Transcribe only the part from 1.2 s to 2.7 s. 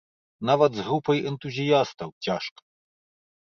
энтузіястаў цяжка!